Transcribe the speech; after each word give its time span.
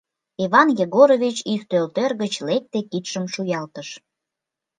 Иван 0.43 0.69
Егорович 0.83 1.37
ӱстелтӧр 1.53 2.11
гыч 2.21 2.33
лекте, 2.47 2.79
кидшым 2.91 3.25
шуялтыш. 3.33 3.89